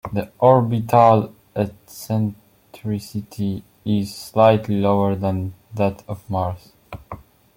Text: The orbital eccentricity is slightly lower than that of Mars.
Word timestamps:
The 0.11 0.31
orbital 0.39 1.31
eccentricity 1.55 3.63
is 3.85 4.15
slightly 4.15 4.77
lower 4.81 5.13
than 5.13 5.53
that 5.75 6.03
of 6.07 6.27
Mars. 6.27 6.71